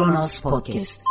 Kronos 0.00 0.40
Podcast. 0.40 1.02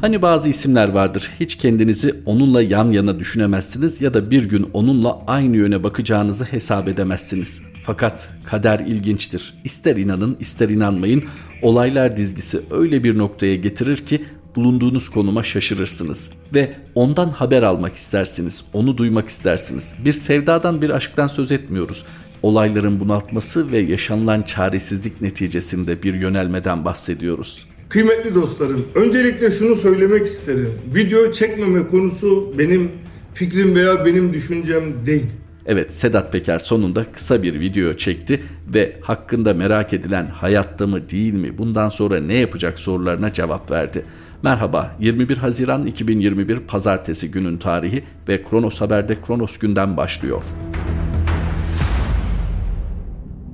Hani 0.00 0.22
bazı 0.22 0.48
isimler 0.48 0.88
vardır. 0.88 1.30
Hiç 1.40 1.54
kendinizi 1.54 2.14
onunla 2.26 2.62
yan 2.62 2.90
yana 2.90 3.18
düşünemezsiniz 3.18 4.02
ya 4.02 4.14
da 4.14 4.30
bir 4.30 4.44
gün 4.44 4.70
onunla 4.72 5.22
aynı 5.26 5.56
yöne 5.56 5.84
bakacağınızı 5.84 6.44
hesap 6.44 6.88
edemezsiniz. 6.88 7.62
Fakat 7.82 8.30
kader 8.44 8.80
ilginçtir. 8.80 9.54
İster 9.64 9.96
inanın 9.96 10.36
ister 10.40 10.68
inanmayın 10.68 11.24
olaylar 11.62 12.16
dizgisi 12.16 12.60
öyle 12.70 13.04
bir 13.04 13.18
noktaya 13.18 13.54
getirir 13.54 13.96
ki 13.96 14.24
bulunduğunuz 14.56 15.08
konuma 15.08 15.42
şaşırırsınız 15.42 16.30
ve 16.54 16.76
ondan 16.94 17.30
haber 17.30 17.62
almak 17.62 17.96
istersiniz, 17.96 18.64
onu 18.72 18.98
duymak 18.98 19.28
istersiniz. 19.28 19.94
Bir 20.04 20.12
sevdadan 20.12 20.82
bir 20.82 20.90
aşktan 20.90 21.26
söz 21.26 21.52
etmiyoruz. 21.52 22.04
Olayların 22.42 23.00
bunaltması 23.00 23.72
ve 23.72 23.78
yaşanılan 23.78 24.42
çaresizlik 24.42 25.20
neticesinde 25.20 26.02
bir 26.02 26.14
yönelmeden 26.14 26.84
bahsediyoruz. 26.84 27.66
Kıymetli 27.88 28.34
dostlarım, 28.34 28.86
öncelikle 28.94 29.50
şunu 29.50 29.76
söylemek 29.76 30.26
isterim. 30.26 30.72
Video 30.94 31.32
çekmeme 31.32 31.86
konusu 31.86 32.54
benim 32.58 32.90
fikrim 33.34 33.74
veya 33.74 34.04
benim 34.04 34.32
düşüncem 34.32 35.06
değil. 35.06 35.26
Evet 35.66 35.94
Sedat 35.94 36.32
Peker 36.32 36.58
sonunda 36.58 37.04
kısa 37.04 37.42
bir 37.42 37.60
video 37.60 37.94
çekti 37.94 38.42
ve 38.74 38.96
hakkında 39.00 39.54
merak 39.54 39.92
edilen 39.92 40.26
hayatta 40.26 40.86
mı 40.86 41.10
değil 41.10 41.34
mi 41.34 41.58
bundan 41.58 41.88
sonra 41.88 42.20
ne 42.20 42.34
yapacak 42.34 42.78
sorularına 42.78 43.32
cevap 43.32 43.70
verdi. 43.70 44.04
Merhaba 44.42 44.96
21 45.00 45.36
Haziran 45.36 45.86
2021 45.86 46.56
Pazartesi 46.56 47.30
günün 47.30 47.58
tarihi 47.58 48.04
ve 48.28 48.42
Kronos 48.42 48.80
Haber'de 48.80 49.16
Kronos 49.26 49.58
günden 49.58 49.96
başlıyor. 49.96 50.42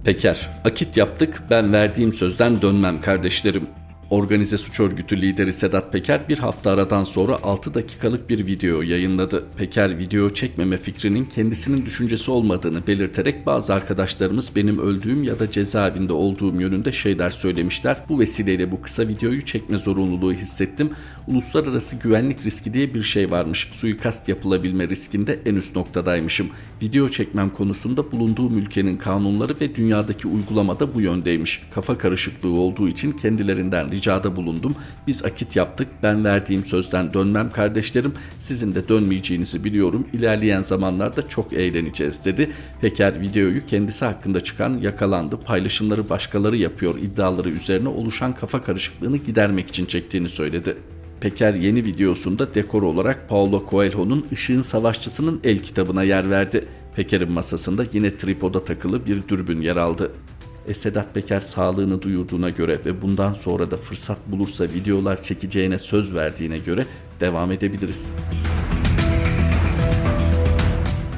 Peker, 0.05 0.51
akit 0.65 0.97
yaptık 0.97 1.43
ben 1.51 1.73
verdiğim 1.73 2.13
sözden 2.13 2.63
dönmem 2.63 3.01
kardeşlerim. 3.01 3.67
Organize 4.15 4.59
suç 4.59 4.81
örgütü 4.81 5.21
lideri 5.21 5.53
Sedat 5.53 5.93
Peker 5.93 6.29
bir 6.29 6.39
hafta 6.39 6.71
aradan 6.71 7.05
sonra 7.05 7.39
6 7.43 7.75
dakikalık 7.75 8.31
bir 8.31 8.47
video 8.47 8.83
yayınladı. 8.83 9.45
Peker 9.57 9.99
video 9.99 10.31
çekmeme 10.31 10.77
fikrinin 10.77 11.25
kendisinin 11.25 11.87
düşüncesi 11.87 12.31
olmadığını 12.31 12.87
belirterek 12.87 13.47
bazı 13.47 13.75
arkadaşlarımız 13.75 14.57
benim 14.57 14.79
öldüğüm 14.79 15.23
ya 15.23 15.39
da 15.39 15.51
cezaevinde 15.51 16.13
olduğum 16.13 16.61
yönünde 16.61 16.93
şeyler 16.93 17.31
söylemişler. 17.31 17.97
Bu 18.09 18.21
vesileyle 18.21 18.73
bu 18.73 18.83
kısa 18.83 19.09
videoyu 19.09 19.45
çekme 19.45 19.79
zorunluluğu 19.79 20.33
hissettim. 20.33 20.91
Uluslararası 21.27 21.97
güvenlik 21.97 22.47
riski 22.47 22.75
diye 22.75 22.95
bir 22.95 23.03
şey 23.03 23.31
varmış. 23.31 23.69
Suikast 23.73 24.29
yapılabilme 24.29 24.89
riskinde 24.89 25.41
en 25.45 25.55
üst 25.55 25.77
noktadaymışım. 25.77 26.49
Video 26.83 27.09
çekmem 27.09 27.51
konusunda 27.51 28.13
bulunduğum 28.13 28.59
ülkenin 28.59 28.97
kanunları 28.97 29.55
ve 29.61 29.75
dünyadaki 29.75 30.29
uygulamada 30.29 30.95
bu 30.95 31.01
yöndeymiş. 31.01 31.63
Kafa 31.71 31.99
karışıklığı 31.99 32.61
olduğu 32.61 32.89
için 32.89 33.13
kendilerinden 33.13 33.93
ricada 34.05 34.37
bulundum. 34.37 34.75
Biz 35.07 35.25
akit 35.25 35.57
yaptık. 35.57 35.89
Ben 36.03 36.25
verdiğim 36.25 36.65
sözden 36.65 37.15
dönmem 37.15 37.51
kardeşlerim. 37.51 38.13
Sizin 38.39 38.75
de 38.75 38.89
dönmeyeceğinizi 38.89 39.65
biliyorum. 39.65 40.07
İlerleyen 40.13 40.63
zamanlarda 40.63 41.29
çok 41.29 41.53
eğleneceğiz 41.53 42.25
dedi. 42.25 42.51
Peker 42.81 43.21
videoyu 43.21 43.67
kendisi 43.67 44.05
hakkında 44.05 44.41
çıkan 44.41 44.75
yakalandı. 44.75 45.37
Paylaşımları 45.37 46.09
başkaları 46.11 46.57
yapıyor 46.57 46.97
iddiaları 46.97 47.51
üzerine 47.51 47.89
oluşan 47.89 48.35
kafa 48.35 48.63
karışıklığını 48.63 49.17
gidermek 49.17 49.69
için 49.69 49.87
çektiğini 49.87 50.29
söyledi. 50.29 50.77
Peker 51.21 51.55
yeni 51.55 51.85
videosunda 51.85 52.55
dekor 52.55 52.83
olarak 52.83 53.29
Paulo 53.29 53.67
Coelho'nun 53.71 54.27
Işığın 54.33 54.63
Savaşçısının 54.63 55.41
el 55.45 55.59
kitabına 55.59 56.03
yer 56.03 56.31
verdi. 56.31 56.69
Peker'in 56.97 57.33
masasında 57.33 57.85
yine 57.93 58.17
tripoda 58.17 58.65
takılı 58.65 59.07
bir 59.07 59.29
dürbün 59.29 59.61
yer 59.61 59.77
aldı. 59.77 60.13
E, 60.69 60.75
Sedat 60.75 61.15
Peker 61.15 61.41
sağlığını 61.41 62.03
duyurduğuna 62.03 62.51
göre 62.51 62.81
ve 62.87 63.03
bundan 63.03 63.35
sonra 63.35 63.71
da 63.71 63.77
fırsat 63.77 64.19
bulursa 64.27 64.65
videolar 64.65 65.23
çekeceğine 65.23 65.79
söz 65.79 66.15
verdiğine 66.15 66.59
göre 66.59 66.87
devam 67.21 67.53
edebiliriz. 67.53 68.13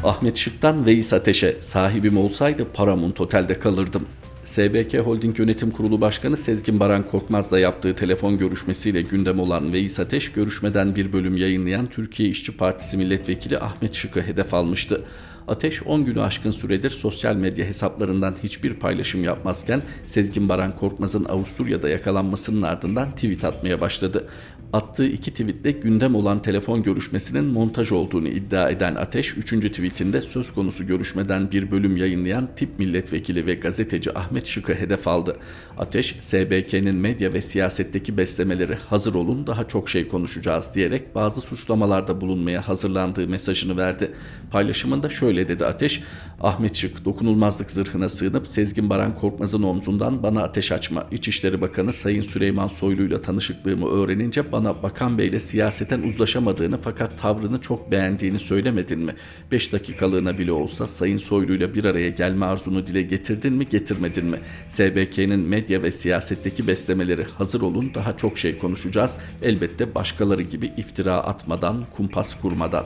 Ahmet 0.04 0.36
Şık'tan 0.36 0.86
Veys 0.86 1.12
Ateş'e 1.12 1.60
sahibim 1.60 2.18
olsaydı 2.18 2.66
Paramount 2.74 3.20
Otel'de 3.20 3.58
kalırdım. 3.58 4.06
SBK 4.46 4.94
Holding 4.94 5.38
Yönetim 5.38 5.70
Kurulu 5.70 6.00
Başkanı 6.00 6.36
Sezgin 6.36 6.80
Baran 6.80 7.02
Korkmaz'la 7.02 7.58
yaptığı 7.58 7.94
telefon 7.94 8.38
görüşmesiyle 8.38 9.02
gündem 9.02 9.40
olan 9.40 9.72
Veys 9.72 10.00
Ateş, 10.00 10.32
görüşmeden 10.32 10.96
bir 10.96 11.12
bölüm 11.12 11.36
yayınlayan 11.36 11.86
Türkiye 11.86 12.28
İşçi 12.28 12.56
Partisi 12.56 12.96
Milletvekili 12.96 13.58
Ahmet 13.58 13.94
Şık'ı 13.94 14.22
hedef 14.22 14.54
almıştı. 14.54 15.04
Ateş 15.48 15.82
10 15.82 16.04
günü 16.04 16.20
aşkın 16.20 16.50
süredir 16.50 16.90
sosyal 16.90 17.36
medya 17.36 17.66
hesaplarından 17.66 18.34
hiçbir 18.42 18.74
paylaşım 18.74 19.24
yapmazken 19.24 19.82
Sezgin 20.06 20.48
Baran 20.48 20.76
Korkmaz'ın 20.76 21.24
Avusturya'da 21.24 21.88
yakalanmasının 21.88 22.62
ardından 22.62 23.10
tweet 23.12 23.44
atmaya 23.44 23.80
başladı. 23.80 24.28
Attığı 24.72 25.06
iki 25.06 25.30
tweetle 25.30 25.70
gündem 25.70 26.14
olan 26.14 26.42
telefon 26.42 26.82
görüşmesinin 26.82 27.44
montaj 27.44 27.92
olduğunu 27.92 28.28
iddia 28.28 28.70
eden 28.70 28.94
Ateş, 28.94 29.36
3. 29.36 29.50
tweetinde 29.50 30.20
söz 30.20 30.54
konusu 30.54 30.86
görüşmeden 30.86 31.52
bir 31.52 31.70
bölüm 31.70 31.96
yayınlayan 31.96 32.48
tip 32.56 32.78
milletvekili 32.78 33.46
ve 33.46 33.54
gazeteci 33.54 34.18
Ahmet 34.18 34.35
Şık'ı 34.44 34.74
hedef 34.74 35.08
aldı. 35.08 35.36
Ateş, 35.78 36.16
SBK'nin 36.20 36.94
medya 36.94 37.32
ve 37.32 37.40
siyasetteki 37.40 38.16
beslemeleri 38.16 38.74
hazır 38.74 39.14
olun 39.14 39.46
daha 39.46 39.68
çok 39.68 39.88
şey 39.88 40.08
konuşacağız 40.08 40.74
diyerek 40.74 41.14
bazı 41.14 41.40
suçlamalarda 41.40 42.20
bulunmaya 42.20 42.68
hazırlandığı 42.68 43.28
mesajını 43.28 43.76
verdi. 43.76 44.12
Paylaşımında 44.50 45.08
şöyle 45.08 45.48
dedi 45.48 45.66
Ateş, 45.66 46.02
Ahmet 46.40 46.76
Şık 46.76 47.04
dokunulmazlık 47.04 47.70
zırhına 47.70 48.08
sığınıp 48.08 48.48
Sezgin 48.48 48.90
Baran 48.90 49.14
Korkmaz'ın 49.14 49.62
omzundan 49.62 50.22
bana 50.22 50.42
ateş 50.42 50.72
açma. 50.72 51.06
İçişleri 51.10 51.60
Bakanı 51.60 51.92
Sayın 51.92 52.22
Süleyman 52.22 52.68
Soylu 52.68 53.02
ile 53.02 53.22
tanışıklığımı 53.22 53.88
öğrenince 53.88 54.52
bana 54.52 54.82
Bakan 54.82 55.18
Bey'le 55.18 55.40
siyaseten 55.40 56.02
uzlaşamadığını 56.02 56.78
fakat 56.82 57.18
tavrını 57.18 57.60
çok 57.60 57.92
beğendiğini 57.92 58.38
söylemedin 58.38 58.98
mi? 58.98 59.14
5 59.52 59.72
dakikalığına 59.72 60.38
bile 60.38 60.52
olsa 60.52 60.86
Sayın 60.86 61.18
Soylu 61.18 61.54
ile 61.54 61.74
bir 61.74 61.84
araya 61.84 62.08
gelme 62.08 62.46
arzunu 62.46 62.86
dile 62.86 63.02
getirdin 63.02 63.52
mi 63.52 63.66
getirmedin 63.66 64.24
mi? 64.24 64.25
SBK'nin 64.68 65.40
medya 65.40 65.82
ve 65.82 65.90
siyasetteki 65.90 66.66
beslemeleri 66.66 67.24
hazır 67.24 67.60
olun 67.60 67.94
daha 67.94 68.16
çok 68.16 68.38
şey 68.38 68.58
konuşacağız. 68.58 69.18
Elbette 69.42 69.94
başkaları 69.94 70.42
gibi 70.42 70.66
iftira 70.76 71.14
atmadan, 71.14 71.86
kumpas 71.96 72.40
kurmadan. 72.40 72.84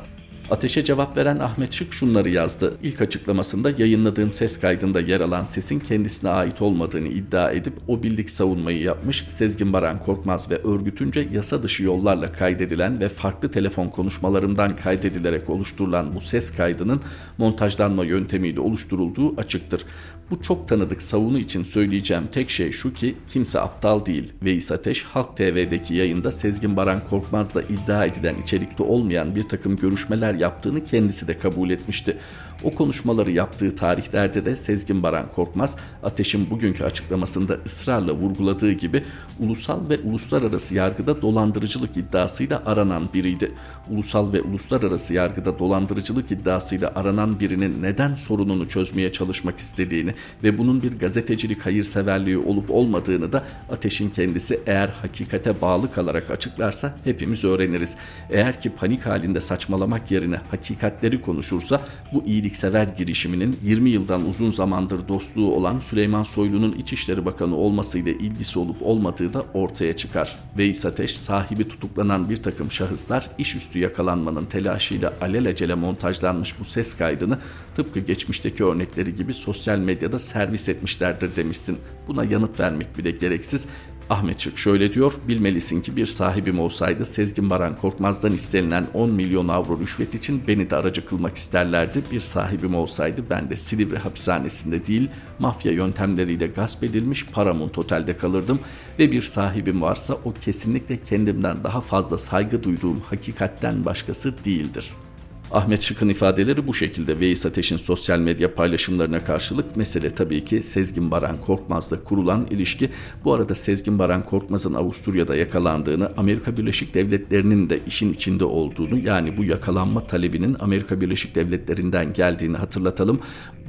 Ateşe 0.50 0.84
cevap 0.84 1.16
veren 1.16 1.38
Ahmet 1.38 1.72
Şık 1.72 1.92
şunları 1.92 2.28
yazdı. 2.28 2.74
İlk 2.82 3.00
açıklamasında 3.02 3.70
yayınladığım 3.78 4.32
ses 4.32 4.60
kaydında 4.60 5.00
yer 5.00 5.20
alan 5.20 5.42
sesin 5.42 5.80
kendisine 5.80 6.30
ait 6.30 6.62
olmadığını 6.62 7.08
iddia 7.08 7.50
edip 7.50 7.74
o 7.88 8.02
bildik 8.02 8.30
savunmayı 8.30 8.82
yapmış. 8.82 9.24
Sezgin 9.28 9.72
Baran 9.72 9.98
Korkmaz 9.98 10.50
ve 10.50 10.56
örgütünce 10.56 11.28
yasa 11.32 11.62
dışı 11.62 11.82
yollarla 11.82 12.32
kaydedilen 12.32 13.00
ve 13.00 13.08
farklı 13.08 13.50
telefon 13.50 13.88
konuşmalarından 13.88 14.76
kaydedilerek 14.76 15.50
oluşturulan 15.50 16.14
bu 16.14 16.20
ses 16.20 16.56
kaydının 16.56 17.00
montajlanma 17.38 18.04
yöntemiyle 18.04 18.60
oluşturulduğu 18.60 19.36
açıktır. 19.36 19.84
Bu 20.30 20.42
çok 20.42 20.68
tanıdık 20.68 21.02
savunu 21.02 21.38
için 21.38 21.62
söyleyeceğim 21.62 22.24
tek 22.32 22.50
şey 22.50 22.72
şu 22.72 22.94
ki 22.94 23.16
kimse 23.28 23.60
aptal 23.60 24.06
değil. 24.06 24.32
Veys 24.42 24.72
Ateş 24.72 25.04
Halk 25.04 25.36
TV'deki 25.36 25.94
yayında 25.94 26.30
Sezgin 26.30 26.76
Baran 26.76 27.00
Korkmaz'la 27.10 27.62
iddia 27.62 28.04
edilen 28.04 28.34
içerikte 28.42 28.82
olmayan 28.82 29.36
bir 29.36 29.42
takım 29.42 29.76
görüşmeler 29.76 30.39
yaptığını 30.40 30.84
kendisi 30.84 31.28
de 31.28 31.38
kabul 31.38 31.70
etmişti. 31.70 32.16
O 32.64 32.70
konuşmaları 32.70 33.30
yaptığı 33.30 33.76
tarihlerde 33.76 34.44
de 34.44 34.56
Sezgin 34.56 35.02
Baran 35.02 35.32
Korkmaz, 35.34 35.76
Ateş'in 36.02 36.50
bugünkü 36.50 36.84
açıklamasında 36.84 37.58
ısrarla 37.66 38.12
vurguladığı 38.12 38.72
gibi 38.72 39.02
ulusal 39.38 39.88
ve 39.88 39.98
uluslararası 39.98 40.74
yargıda 40.74 41.22
dolandırıcılık 41.22 41.96
iddiasıyla 41.96 42.62
aranan 42.66 43.08
biriydi. 43.14 43.52
Ulusal 43.90 44.32
ve 44.32 44.42
uluslararası 44.42 45.14
yargıda 45.14 45.58
dolandırıcılık 45.58 46.32
iddiasıyla 46.32 46.92
aranan 46.94 47.40
birinin 47.40 47.82
neden 47.82 48.14
sorununu 48.14 48.68
çözmeye 48.68 49.12
çalışmak 49.12 49.58
istediğini 49.58 50.14
ve 50.42 50.58
bunun 50.58 50.82
bir 50.82 50.98
gazetecilik 50.98 51.66
hayırseverliği 51.66 52.38
olup 52.38 52.70
olmadığını 52.70 53.32
da 53.32 53.44
Ateş'in 53.70 54.10
kendisi 54.10 54.60
eğer 54.66 54.88
hakikate 54.88 55.60
bağlı 55.60 55.92
kalarak 55.92 56.30
açıklarsa 56.30 56.94
hepimiz 57.04 57.44
öğreniriz. 57.44 57.96
Eğer 58.30 58.60
ki 58.60 58.70
panik 58.70 59.06
halinde 59.06 59.40
saçmalamak 59.40 60.10
yerine 60.10 60.36
hakikatleri 60.50 61.20
konuşursa 61.20 61.80
bu 62.12 62.22
iyiliksever 62.50 62.84
girişiminin 62.84 63.56
20 63.62 63.90
yıldan 63.90 64.28
uzun 64.28 64.50
zamandır 64.50 65.08
dostluğu 65.08 65.54
olan 65.54 65.78
Süleyman 65.78 66.22
Soylu'nun 66.22 66.72
İçişleri 66.72 67.24
Bakanı 67.24 67.56
olmasıyla 67.56 68.12
ilgisi 68.12 68.58
olup 68.58 68.76
olmadığı 68.82 69.32
da 69.32 69.44
ortaya 69.54 69.92
çıkar. 69.92 70.38
Veys 70.58 70.86
Ateş 70.86 71.16
sahibi 71.16 71.68
tutuklanan 71.68 72.30
bir 72.30 72.36
takım 72.36 72.70
şahıslar 72.70 73.30
iş 73.38 73.56
üstü 73.56 73.78
yakalanmanın 73.78 74.44
telaşıyla 74.44 75.12
alelacele 75.20 75.74
montajlanmış 75.74 76.60
bu 76.60 76.64
ses 76.64 76.96
kaydını 76.96 77.38
tıpkı 77.74 78.00
geçmişteki 78.00 78.64
örnekleri 78.64 79.14
gibi 79.14 79.34
sosyal 79.34 79.78
medyada 79.78 80.18
servis 80.18 80.68
etmişlerdir 80.68 81.36
demişsin. 81.36 81.78
Buna 82.08 82.24
yanıt 82.24 82.60
vermek 82.60 82.98
bile 82.98 83.10
gereksiz 83.10 83.68
Ahmet 84.10 84.38
Çık 84.38 84.58
şöyle 84.58 84.92
diyor, 84.92 85.12
bilmelisin 85.28 85.82
ki 85.82 85.96
bir 85.96 86.06
sahibim 86.06 86.60
olsaydı 86.60 87.04
Sezgin 87.04 87.50
Baran 87.50 87.74
Korkmaz'dan 87.74 88.32
istenilen 88.32 88.86
10 88.94 89.10
milyon 89.10 89.48
avro 89.48 89.80
rüşvet 89.80 90.14
için 90.14 90.42
beni 90.48 90.70
de 90.70 90.76
aracı 90.76 91.04
kılmak 91.04 91.36
isterlerdi. 91.36 92.02
Bir 92.12 92.20
sahibim 92.20 92.74
olsaydı 92.74 93.24
ben 93.30 93.50
de 93.50 93.56
Silivri 93.56 93.98
hapishanesinde 93.98 94.86
değil, 94.86 95.08
mafya 95.38 95.72
yöntemleriyle 95.72 96.46
gasp 96.46 96.84
edilmiş 96.84 97.26
Paramount 97.26 97.78
Otel'de 97.78 98.16
kalırdım 98.16 98.60
ve 98.98 99.12
bir 99.12 99.22
sahibim 99.22 99.82
varsa 99.82 100.14
o 100.24 100.32
kesinlikle 100.32 101.02
kendimden 101.02 101.64
daha 101.64 101.80
fazla 101.80 102.18
saygı 102.18 102.64
duyduğum 102.64 103.00
hakikatten 103.00 103.84
başkası 103.84 104.44
değildir.'' 104.44 105.09
Ahmet 105.52 105.82
Şık'ın 105.82 106.08
ifadeleri 106.08 106.66
bu 106.66 106.74
şekilde 106.74 107.20
Veys 107.20 107.46
Ateş'in 107.46 107.76
sosyal 107.76 108.18
medya 108.18 108.54
paylaşımlarına 108.54 109.24
karşılık 109.24 109.76
mesele 109.76 110.10
tabii 110.10 110.44
ki 110.44 110.62
Sezgin 110.62 111.10
Baran 111.10 111.40
Korkmaz'la 111.40 112.04
kurulan 112.04 112.46
ilişki. 112.50 112.90
Bu 113.24 113.34
arada 113.34 113.54
Sezgin 113.54 113.98
Baran 113.98 114.24
Korkmaz'ın 114.24 114.74
Avusturya'da 114.74 115.36
yakalandığını, 115.36 116.10
Amerika 116.16 116.56
Birleşik 116.56 116.94
Devletleri'nin 116.94 117.70
de 117.70 117.80
işin 117.86 118.12
içinde 118.12 118.44
olduğunu 118.44 118.98
yani 118.98 119.36
bu 119.36 119.44
yakalanma 119.44 120.06
talebinin 120.06 120.56
Amerika 120.60 121.00
Birleşik 121.00 121.34
Devletleri'nden 121.34 122.12
geldiğini 122.12 122.56
hatırlatalım. 122.56 123.20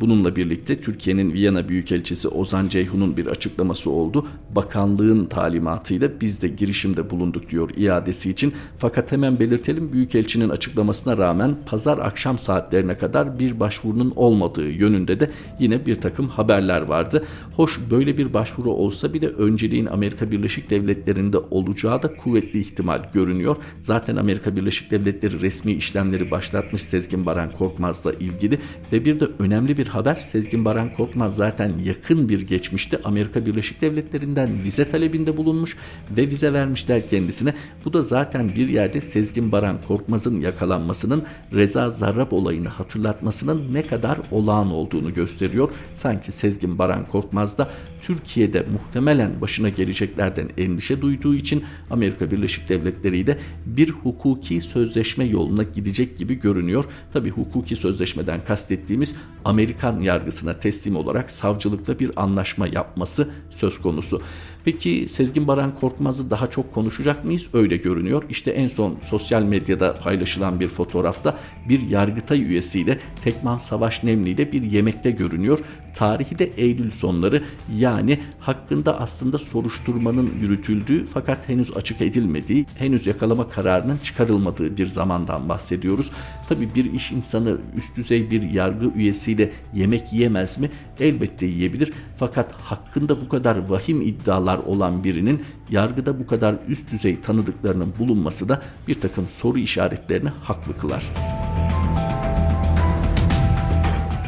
Bununla 0.01 0.35
birlikte 0.35 0.81
Türkiye'nin 0.81 1.33
Viyana 1.33 1.69
Büyükelçisi 1.69 2.27
Ozan 2.27 2.67
Ceyhun'un 2.67 3.17
bir 3.17 3.27
açıklaması 3.27 3.89
oldu. 3.89 4.27
Bakanlığın 4.55 5.25
talimatıyla 5.25 6.09
biz 6.21 6.41
de 6.41 6.47
girişimde 6.47 7.09
bulunduk 7.09 7.49
diyor 7.49 7.69
iadesi 7.77 8.29
için. 8.29 8.53
Fakat 8.77 9.11
hemen 9.11 9.39
belirtelim 9.39 9.93
Büyükelçinin 9.93 10.49
açıklamasına 10.49 11.17
rağmen 11.17 11.55
pazar 11.71 11.97
akşam 11.97 12.37
saatlerine 12.37 12.97
kadar 12.97 13.39
bir 13.39 13.59
başvurunun 13.59 14.13
olmadığı 14.15 14.69
yönünde 14.69 15.19
de 15.19 15.31
yine 15.59 15.85
bir 15.85 15.95
takım 15.95 16.27
haberler 16.27 16.81
vardı. 16.81 17.25
Hoş 17.55 17.79
böyle 17.91 18.17
bir 18.17 18.33
başvuru 18.33 18.69
olsa 18.69 19.13
bile 19.13 19.27
önceliğin 19.27 19.85
Amerika 19.85 20.31
Birleşik 20.31 20.69
Devletleri'nde 20.69 21.37
olacağı 21.37 22.03
da 22.03 22.15
kuvvetli 22.15 22.59
ihtimal 22.59 23.11
görünüyor. 23.13 23.55
Zaten 23.81 24.15
Amerika 24.15 24.55
Birleşik 24.55 24.91
Devletleri 24.91 25.41
resmi 25.41 25.73
işlemleri 25.73 26.31
başlatmış 26.31 26.81
Sezgin 26.81 27.25
Baran 27.25 27.51
Korkmaz'la 27.51 28.13
ilgili 28.13 28.59
ve 28.91 29.05
bir 29.05 29.19
de 29.19 29.27
önemli 29.39 29.77
bir 29.77 29.87
haber 29.87 30.15
Sezgin 30.15 30.65
Baran 30.65 30.93
Korkmaz 30.93 31.35
zaten 31.35 31.71
yakın 31.85 32.29
bir 32.29 32.41
geçmişte 32.41 33.01
Amerika 33.03 33.45
Birleşik 33.45 33.81
Devletleri'nden 33.81 34.49
vize 34.63 34.89
talebinde 34.89 35.37
bulunmuş 35.37 35.77
ve 36.17 36.27
vize 36.27 36.53
vermişler 36.53 37.09
kendisine. 37.09 37.53
Bu 37.85 37.93
da 37.93 38.03
zaten 38.03 38.49
bir 38.55 38.69
yerde 38.69 39.01
Sezgin 39.01 39.51
Baran 39.51 39.77
Korkmaz'ın 39.87 40.41
yakalanmasının 40.41 41.23
Reza 41.61 41.89
Zarrab 41.89 42.31
olayını 42.31 42.67
hatırlatmasının 42.67 43.73
ne 43.73 43.87
kadar 43.87 44.17
olağan 44.31 44.71
olduğunu 44.71 45.13
gösteriyor. 45.13 45.69
Sanki 45.93 46.31
Sezgin 46.31 46.77
Baran 46.77 47.07
Korkmaz 47.07 47.57
da 47.57 47.69
Türkiye'de 48.01 48.65
muhtemelen 48.71 49.41
başına 49.41 49.69
geleceklerden 49.69 50.49
endişe 50.57 51.01
duyduğu 51.01 51.35
için 51.35 51.63
Amerika 51.89 52.31
Birleşik 52.31 52.69
Devletleri 52.69 53.17
ile 53.17 53.39
bir 53.65 53.89
hukuki 53.89 54.61
sözleşme 54.61 55.25
yoluna 55.25 55.63
gidecek 55.63 56.17
gibi 56.17 56.35
görünüyor. 56.35 56.85
Tabi 57.13 57.29
hukuki 57.29 57.75
sözleşmeden 57.75 58.43
kastettiğimiz 58.43 59.15
Amerikan 59.45 59.99
yargısına 59.99 60.53
teslim 60.53 60.95
olarak 60.95 61.31
savcılıkla 61.31 61.99
bir 61.99 62.11
anlaşma 62.15 62.67
yapması 62.67 63.29
söz 63.49 63.81
konusu. 63.81 64.21
Peki 64.65 65.05
Sezgin 65.09 65.47
Baran 65.47 65.75
Korkmaz'ı 65.79 66.31
daha 66.31 66.49
çok 66.49 66.73
konuşacak 66.73 67.25
mıyız? 67.25 67.47
Öyle 67.53 67.77
görünüyor. 67.77 68.23
İşte 68.29 68.51
en 68.51 68.67
son 68.67 68.97
sosyal 69.03 69.43
medyada 69.43 69.97
paylaşılan 69.97 70.59
bir 70.59 70.67
fotoğrafta 70.67 71.37
bir 71.69 71.89
yargıtay 71.89 72.41
üyesiyle 72.41 72.99
Tekman 73.23 73.57
Savaş 73.57 74.03
Nemli 74.03 74.29
ile 74.29 74.51
bir 74.51 74.63
yemekte 74.63 75.11
görünüyor. 75.11 75.59
Tarihi 75.95 76.39
de 76.39 76.51
Eylül 76.57 76.91
sonları 76.91 77.43
yani 77.75 78.19
hakkında 78.39 78.99
aslında 78.99 79.37
soruşturmanın 79.37 80.31
yürütüldüğü 80.41 81.07
fakat 81.13 81.49
henüz 81.49 81.77
açık 81.77 82.01
edilmediği, 82.01 82.65
henüz 82.75 83.07
yakalama 83.07 83.49
kararının 83.49 83.97
çıkarılmadığı 84.03 84.77
bir 84.77 84.85
zamandan 84.85 85.49
bahsediyoruz. 85.49 86.11
Tabi 86.49 86.75
bir 86.75 86.93
iş 86.93 87.11
insanı 87.11 87.57
üst 87.75 87.95
düzey 87.95 88.31
bir 88.31 88.41
yargı 88.41 88.85
üyesiyle 88.85 89.51
yemek 89.73 90.13
yiyemez 90.13 90.59
mi? 90.59 90.69
Elbette 90.99 91.45
yiyebilir. 91.45 91.93
Fakat 92.15 92.51
hakkında 92.51 93.21
bu 93.21 93.29
kadar 93.29 93.69
vahim 93.69 94.01
iddialar 94.01 94.57
olan 94.57 95.03
birinin 95.03 95.43
yargıda 95.69 96.19
bu 96.19 96.27
kadar 96.27 96.55
üst 96.67 96.91
düzey 96.91 97.21
tanıdıklarının 97.21 97.93
bulunması 97.99 98.49
da 98.49 98.61
bir 98.87 98.95
takım 98.95 99.27
soru 99.27 99.59
işaretlerini 99.59 100.29
haklı 100.29 100.77
kılar. 100.77 101.03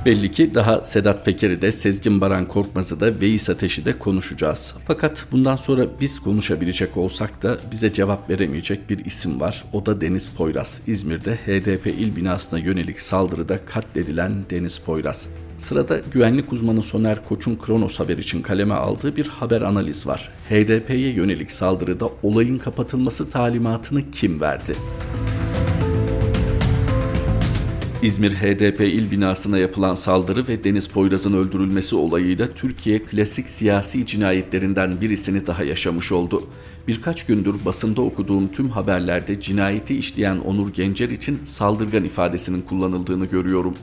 Belli 0.06 0.32
ki 0.32 0.56
daha 0.56 0.86
Sedat 0.86 1.26
Peker'i 1.26 1.62
de 1.62 1.72
Sezgin 1.72 2.22
Baran 2.22 2.48
Korkmaz'ı 2.48 3.00
da 3.00 3.22
Veys 3.22 3.50
Ateş'i 3.50 3.86
de 3.86 4.00
konuşacağız. 4.00 4.76
Fakat 4.88 5.26
bundan 5.32 5.56
sonra 5.56 5.86
biz 6.02 6.20
konuşabilecek 6.20 6.98
olsak 6.98 7.44
da 7.44 7.58
bize 7.72 7.94
cevap 7.94 8.30
veremeyecek 8.30 8.90
bir 8.90 9.06
isim 9.06 9.40
var. 9.40 9.64
O 9.74 9.86
da 9.86 10.02
Deniz 10.02 10.30
Poyraz. 10.30 10.82
İzmir'de 10.88 11.36
HDP 11.36 11.88
il 11.88 12.16
binasına 12.16 12.60
yönelik 12.60 13.00
saldırıda 13.00 13.66
katledilen 13.66 14.32
Deniz 14.50 14.78
Poyraz. 14.78 15.30
Sırada 15.58 16.02
güvenlik 16.12 16.54
uzmanı 16.54 16.84
Soner 16.84 17.26
Koç'un 17.26 17.56
Kronos 17.56 18.00
haber 18.00 18.18
için 18.18 18.42
kaleme 18.42 18.74
aldığı 18.74 19.16
bir 19.16 19.28
haber 19.28 19.62
analiz 19.62 20.08
var. 20.08 20.30
HDP'ye 20.50 21.14
yönelik 21.14 21.52
saldırıda 21.52 22.10
olayın 22.24 22.58
kapatılması 22.58 23.30
talimatını 23.30 24.12
kim 24.12 24.42
verdi? 24.42 24.74
İzmir 28.04 28.32
HDP 28.32 28.82
il 28.82 29.12
binasına 29.12 29.58
yapılan 29.58 29.94
saldırı 29.94 30.48
ve 30.48 30.64
Deniz 30.64 30.88
Poyraz'ın 30.88 31.34
öldürülmesi 31.34 31.96
olayıyla 31.96 32.48
Türkiye 32.48 33.00
klasik 33.00 33.50
siyasi 33.50 34.06
cinayetlerinden 34.06 35.02
birisini 35.02 35.48
daha 35.48 35.64
yaşamış 35.64 36.12
oldu. 36.12 36.44
Birkaç 36.88 37.26
gündür 37.26 37.56
basında 37.66 38.02
okuduğum 38.02 38.52
tüm 38.52 38.70
haberlerde 38.70 39.42
cinayeti 39.42 39.98
işleyen 39.98 40.38
Onur 40.38 40.74
Gencer 40.74 41.10
için 41.10 41.40
saldırgan 41.46 42.04
ifadesinin 42.04 42.62
kullanıldığını 42.62 43.26
görüyorum. 43.26 43.74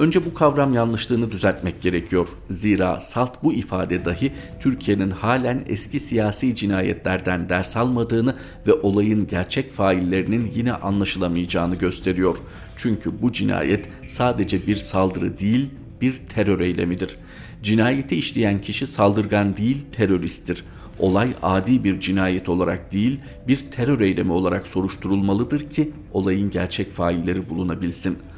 Önce 0.00 0.24
bu 0.24 0.34
kavram 0.34 0.74
yanlışlığını 0.74 1.32
düzeltmek 1.32 1.82
gerekiyor. 1.82 2.28
Zira 2.50 3.00
salt 3.00 3.42
bu 3.42 3.52
ifade 3.52 4.04
dahi 4.04 4.32
Türkiye'nin 4.60 5.10
halen 5.10 5.64
eski 5.68 6.00
siyasi 6.00 6.54
cinayetlerden 6.54 7.48
ders 7.48 7.76
almadığını 7.76 8.34
ve 8.66 8.72
olayın 8.72 9.26
gerçek 9.26 9.72
faillerinin 9.72 10.52
yine 10.54 10.72
anlaşılamayacağını 10.72 11.76
gösteriyor. 11.76 12.36
Çünkü 12.76 13.22
bu 13.22 13.32
cinayet 13.32 13.88
sadece 14.08 14.66
bir 14.66 14.76
saldırı 14.76 15.38
değil, 15.38 15.70
bir 16.00 16.14
terör 16.28 16.60
eylemidir. 16.60 17.16
Cinayeti 17.62 18.16
işleyen 18.16 18.60
kişi 18.62 18.86
saldırgan 18.86 19.56
değil, 19.56 19.78
teröristtir. 19.92 20.64
Olay 20.98 21.28
adi 21.42 21.84
bir 21.84 22.00
cinayet 22.00 22.48
olarak 22.48 22.92
değil, 22.92 23.20
bir 23.48 23.70
terör 23.70 24.00
eylemi 24.00 24.32
olarak 24.32 24.66
soruşturulmalıdır 24.66 25.70
ki 25.70 25.92
olayın 26.12 26.50
gerçek 26.50 26.92
failleri 26.92 27.48
bulunabilsin.'' 27.48 28.29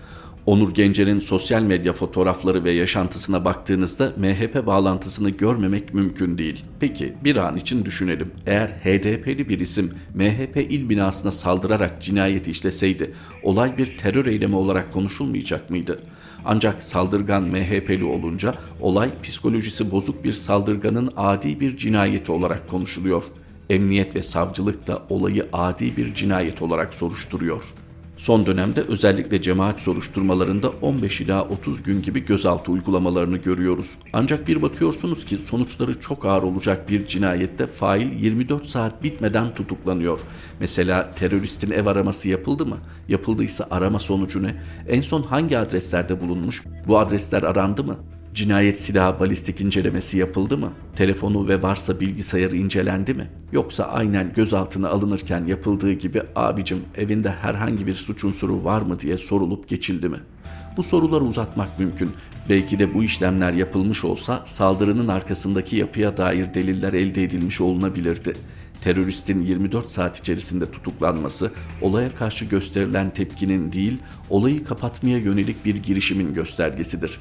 Onur 0.46 0.74
Gencer'in 0.74 1.18
sosyal 1.18 1.62
medya 1.62 1.92
fotoğrafları 1.92 2.64
ve 2.64 2.70
yaşantısına 2.70 3.44
baktığınızda 3.44 4.12
MHP 4.17 4.67
bağlantısını 4.67 5.31
görmemek 5.31 5.94
mümkün 5.94 6.38
değil. 6.38 6.64
Peki 6.81 7.14
bir 7.24 7.36
an 7.36 7.56
için 7.56 7.84
düşünelim. 7.84 8.31
Eğer 8.46 8.69
HDP'li 8.69 9.48
bir 9.48 9.60
isim 9.60 9.90
MHP 10.14 10.56
il 10.56 10.88
binasına 10.88 11.31
saldırarak 11.31 12.02
cinayet 12.02 12.48
işleseydi 12.48 13.12
olay 13.43 13.78
bir 13.78 13.98
terör 13.98 14.26
eylemi 14.26 14.56
olarak 14.56 14.93
konuşulmayacak 14.93 15.70
mıydı? 15.70 16.00
Ancak 16.44 16.82
saldırgan 16.82 17.43
MHP'li 17.43 18.05
olunca 18.05 18.55
olay 18.81 19.10
psikolojisi 19.22 19.90
bozuk 19.90 20.24
bir 20.24 20.32
saldırganın 20.32 21.12
adi 21.17 21.60
bir 21.60 21.76
cinayeti 21.76 22.32
olarak 22.32 22.70
konuşuluyor. 22.70 23.22
Emniyet 23.70 24.17
ve 24.17 24.22
savcılık 24.22 24.86
da 24.86 25.02
olayı 25.08 25.46
adi 25.52 25.96
bir 25.96 26.14
cinayet 26.14 26.62
olarak 26.62 26.94
soruşturuyor. 26.94 27.62
Son 28.22 28.46
dönemde 28.46 28.81
özellikle 28.81 29.43
cemaat 29.43 29.81
soruşturmalarında 29.81 30.70
15 30.70 31.20
ila 31.20 31.44
30 31.44 31.82
gün 31.82 32.02
gibi 32.02 32.24
gözaltı 32.24 32.72
uygulamalarını 32.72 33.36
görüyoruz. 33.36 33.94
Ancak 34.12 34.48
bir 34.48 34.62
bakıyorsunuz 34.62 35.24
ki 35.24 35.38
sonuçları 35.38 36.00
çok 36.00 36.24
ağır 36.24 36.43
olacak 36.43 36.88
bir 36.91 37.06
cinayette 37.06 37.67
fail 37.67 38.24
24 38.24 38.67
saat 38.67 39.02
bitmeden 39.02 39.55
tutuklanıyor. 39.55 40.20
Mesela 40.60 41.10
teröristin 41.10 41.70
ev 41.70 41.86
araması 41.86 42.29
yapıldı 42.29 42.67
mı? 42.67 42.79
Yapıldıysa 43.08 43.67
arama 43.70 43.98
sonucu 43.98 44.43
ne? 44.43 44.62
En 44.88 45.00
son 45.00 45.22
hangi 45.22 45.58
adreslerde 45.58 46.20
bulunmuş? 46.20 46.64
Bu 46.88 46.98
adresler 46.98 47.43
arandı 47.43 47.84
mı? 47.84 47.96
Cinayet 48.34 48.81
silahı 48.81 49.20
balistik 49.20 49.60
incelemesi 49.60 50.19
yapıldı 50.19 50.58
mı? 50.58 50.72
Telefonu 50.96 51.48
ve 51.48 51.62
varsa 51.62 52.01
bilgisayarı 52.01 52.56
incelendi 52.56 53.15
mi? 53.15 53.31
Yoksa 53.53 53.84
aynen 53.84 54.32
gözaltına 54.32 54.89
alınırken 54.89 55.46
yapıldığı 55.46 55.93
gibi 55.93 56.22
abicim 56.36 56.81
evinde 56.96 57.31
herhangi 57.31 57.86
bir 57.86 57.94
suç 57.94 58.24
unsuru 58.24 58.65
var 58.65 58.82
mı 58.82 59.01
diye 59.01 59.19
sorulup 59.19 59.69
geçildi 59.69 60.08
mi? 60.08 60.20
Bu 60.77 60.82
soruları 60.82 61.24
uzatmak 61.24 61.79
mümkün. 61.79 62.10
Belki 62.48 62.79
de 62.79 62.94
bu 62.94 63.05
işlemler 63.05 63.53
yapılmış 63.53 64.05
olsa 64.05 64.43
saldırının 64.46 65.08
arkasındaki 65.08 65.77
yapıya 65.77 66.17
dair 66.17 66.55
deliller 66.55 66.93
elde 66.93 67.24
edilmiş 67.24 67.60
olunabilirdi. 67.60 68.32
teröristin 68.81 69.43
24 69.43 69.91
saat 69.91 70.19
içerisinde 70.19 70.70
tutuklanması, 70.70 71.51
olaya 71.81 72.15
karşı 72.15 72.44
gösterilen 72.44 73.10
tepkinin 73.10 73.72
değil, 73.72 73.98
olayı 74.31 74.65
kapatmaya 74.65 75.19
yönelik 75.19 75.65
bir 75.65 75.77
girişimin 75.77 76.34
göstergesidir. 76.34 77.20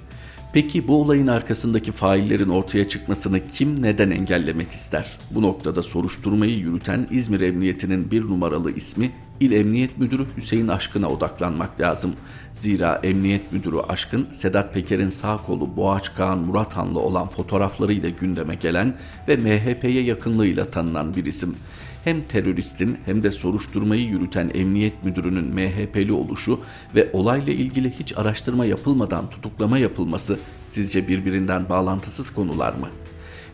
Peki 0.54 0.88
bu 0.88 1.02
olayın 1.02 1.28
arkasındaki 1.28 1.92
faillerin 1.92 2.50
ortaya 2.50 2.88
çıkmasını 2.88 3.48
kim 3.48 3.82
neden 3.82 4.12
engellemek 4.12 4.72
ister? 4.72 5.18
Bu 5.32 5.42
noktada 5.42 5.82
soruşturmayı 5.82 6.58
yürüten 6.58 7.08
İzmir 7.12 7.42
Emniyeti'nin 7.42 8.12
bir 8.12 8.22
numaralı 8.22 8.72
ismi 8.72 9.12
İl 9.42 9.52
Emniyet 9.52 9.98
Müdürü 9.98 10.26
Hüseyin 10.38 10.68
Aşkın'a 10.68 11.08
odaklanmak 11.08 11.82
lazım. 11.82 12.16
Zira 12.54 13.00
Emniyet 13.04 13.52
Müdürü 13.52 13.78
Aşkın, 13.78 14.28
Sedat 14.32 14.74
Peker'in 14.74 15.10
sağ 15.10 15.38
kolu 15.38 15.76
Boğaç 15.76 16.14
Kağan 16.14 16.40
Murathan'la 16.40 17.00
olan 17.00 17.28
fotoğraflarıyla 17.28 18.10
gündeme 18.10 18.56
gelen 18.56 18.98
ve 19.28 19.38
MHP'ye 19.38 20.04
yakınlığıyla 20.04 20.66
tanınan 20.66 21.16
bir 21.16 21.26
isim 21.26 21.56
hem 22.04 22.24
teröristin 22.24 22.98
hem 23.06 23.24
de 23.24 23.32
soruşturmayı 23.32 24.04
yürüten 24.04 24.52
emniyet 24.54 25.04
müdürünün 25.04 25.46
MHP'li 25.46 26.14
oluşu 26.14 26.60
ve 26.96 27.10
olayla 27.14 27.54
ilgili 27.54 27.92
hiç 27.92 28.18
araştırma 28.18 28.66
yapılmadan 28.66 29.30
tutuklama 29.30 29.78
yapılması 29.78 30.40
sizce 30.66 31.08
birbirinden 31.08 31.70
bağlantısız 31.70 32.30
konular 32.30 32.74
mı? 32.74 32.88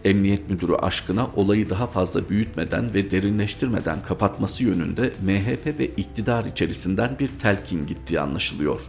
Emniyet 0.07 0.49
Müdürü 0.49 0.75
aşkına 0.75 1.27
olayı 1.35 1.69
daha 1.69 1.87
fazla 1.87 2.29
büyütmeden 2.29 2.93
ve 2.93 3.11
derinleştirmeden 3.11 4.01
kapatması 4.01 4.63
yönünde 4.63 5.13
MHP 5.21 5.79
ve 5.79 5.85
iktidar 5.85 6.45
içerisinden 6.45 7.19
bir 7.19 7.29
telkin 7.39 7.87
gittiği 7.87 8.19
anlaşılıyor. 8.19 8.79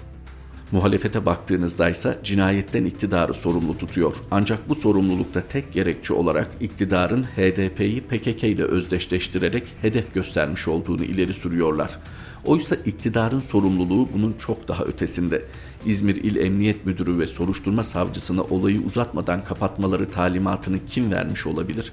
Muhalefete 0.73 1.27
baktığınızda 1.27 1.89
ise 1.89 2.19
cinayetten 2.25 2.85
iktidarı 2.85 3.35
sorumlu 3.35 3.79
tutuyor. 3.79 4.17
Ancak 4.31 4.69
bu 4.69 4.75
sorumlulukta 4.75 5.41
tek 5.41 5.73
gerekçe 5.73 6.15
olarak 6.15 6.49
iktidarın 6.61 7.23
HDP'yi 7.23 8.01
PKK 8.01 8.45
ile 8.45 8.63
özdeşleştirerek 8.63 9.75
hedef 9.83 10.15
göstermiş 10.15 10.69
olduğunu 10.69 11.05
ileri 11.05 11.35
sürüyorlar. 11.35 11.99
Oysa 12.45 12.75
iktidarın 12.75 13.41
sorumluluğu 13.41 14.09
bunun 14.15 14.33
çok 14.33 14.69
daha 14.69 14.85
ötesinde. 14.85 15.45
İzmir 15.87 16.17
İl 16.17 16.37
Emniyet 16.37 16.87
Müdürü 16.87 17.19
ve 17.19 17.27
soruşturma 17.27 17.83
savcısına 17.83 18.43
olayı 18.43 18.81
uzatmadan 18.81 19.45
kapatmaları 19.45 20.11
talimatını 20.11 20.79
kim 20.87 21.13
vermiş 21.13 21.47
olabilir? 21.47 21.93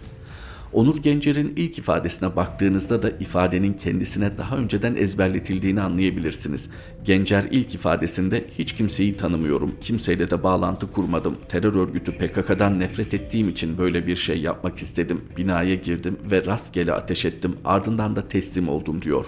Onur 0.76 0.98
Gencer'in 0.98 1.54
ilk 1.56 1.78
ifadesine 1.78 2.36
baktığınızda 2.36 3.02
da 3.02 3.10
ifadenin 3.10 3.74
kendisine 3.74 4.38
daha 4.38 4.58
önceden 4.58 4.96
ezberletildiğini 4.96 5.82
anlayabilirsiniz. 5.82 6.70
Gencer 7.04 7.44
ilk 7.52 7.76
ifadesinde 7.76 8.46
hiç 8.58 8.74
kimseyi 8.74 9.16
tanımıyorum, 9.16 9.76
kimseyle 9.82 10.32
de 10.32 10.44
bağlantı 10.44 10.92
kurmadım, 10.92 11.38
terör 11.50 11.76
örgütü 11.76 12.12
PKK'dan 12.12 12.80
nefret 12.80 13.14
ettiğim 13.14 13.50
için 13.50 13.78
böyle 13.78 14.08
bir 14.08 14.16
şey 14.16 14.42
yapmak 14.42 14.78
istedim, 14.78 15.22
binaya 15.38 15.76
girdim 15.76 16.18
ve 16.32 16.46
rastgele 16.46 16.94
ateş 16.94 17.26
ettim, 17.26 17.56
ardından 17.66 18.16
da 18.16 18.28
teslim 18.28 18.70
oldum 18.70 19.02
diyor. 19.02 19.26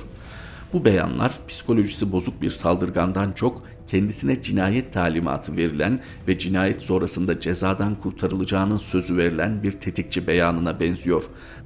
Bu 0.73 0.85
beyanlar 0.85 1.39
psikolojisi 1.47 2.11
bozuk 2.11 2.41
bir 2.41 2.49
saldırgandan 2.49 3.31
çok 3.31 3.61
kendisine 3.87 4.41
cinayet 4.41 4.93
talimatı 4.93 5.57
verilen 5.57 5.99
ve 6.27 6.37
cinayet 6.37 6.81
sonrasında 6.81 7.39
cezadan 7.39 7.95
kurtarılacağının 7.95 8.77
sözü 8.77 9.17
verilen 9.17 9.63
bir 9.63 9.71
tetikçi 9.71 10.27
beyanına 10.27 10.79
benziyor. 10.79 11.23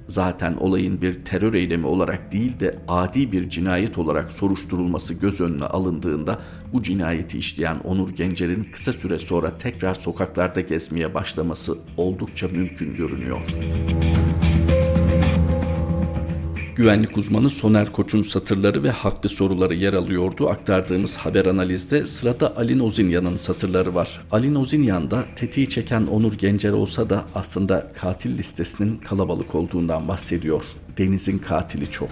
Zaten 0.08 0.54
olayın 0.54 1.01
bir 1.01 1.22
terör 1.22 1.54
eylemi 1.54 1.86
olarak 1.86 2.32
değil 2.32 2.60
de 2.60 2.80
adi 2.88 3.32
bir 3.32 3.50
cinayet 3.50 3.98
olarak 3.98 4.32
soruşturulması 4.32 5.13
göz 5.13 5.42
önüne 5.42 5.66
alındığında 5.66 6.40
bu 6.74 6.84
cinayeti 6.84 7.38
işleyen 7.38 7.80
Onur 7.80 8.10
Gencer'in 8.10 8.63
kısa 8.63 8.94
süre 8.94 9.20
sonra 9.20 9.58
tekrar 9.58 9.94
sokaklarda 9.94 10.62
gezmeye 10.62 11.13
başlaması 11.13 11.78
oldukça 11.98 12.48
mümkün 12.48 12.96
görünüyor. 12.96 13.42
Güvenlik 16.75 17.18
uzmanı 17.18 17.50
Soner 17.50 17.92
Koç'un 17.92 18.22
satırları 18.22 18.84
ve 18.84 18.92
haklı 18.92 19.30
soruları 19.30 19.75
yer 19.75 19.94
alıyordu. 19.94 20.50
Aktardığımız 20.50 21.18
haber 21.18 21.46
analizde 21.46 22.06
sırada 22.06 22.58
Ali 22.58 22.80
Nozinyan'ın 22.80 23.36
satırları 23.36 23.96
var. 23.96 24.22
Ali 24.32 24.54
Nozinyan 24.54 25.12
da 25.12 25.25
tetiği 25.36 25.70
çeken 25.70 26.08
Onur 26.08 26.34
Gencer 26.34 26.72
olsa 26.72 27.10
da 27.10 27.25
aslında 27.36 27.92
katil 28.01 28.38
listesinin 28.38 28.96
kalabalık 28.96 29.56
olduğundan 29.56 30.08
bahsediyor. 30.08 30.63
Deniz'in 30.98 31.38
katili 31.38 31.90
çok. 31.90 32.10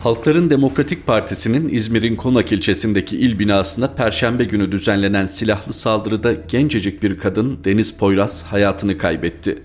Halkların 0.00 0.50
Demokratik 0.50 1.06
Partisi'nin 1.06 1.68
İzmir'in 1.68 2.16
Konak 2.16 2.52
ilçesindeki 2.52 3.16
il 3.18 3.38
binasına 3.38 3.86
perşembe 3.86 4.44
günü 4.44 4.72
düzenlenen 4.72 5.26
silahlı 5.26 5.72
saldırıda 5.72 6.32
gencecik 6.32 7.02
bir 7.02 7.18
kadın 7.18 7.58
Deniz 7.64 7.98
Poyraz 7.98 8.44
hayatını 8.44 8.98
kaybetti. 8.98 9.62